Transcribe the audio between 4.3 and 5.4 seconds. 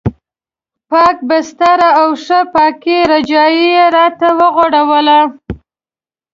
وغوړوله.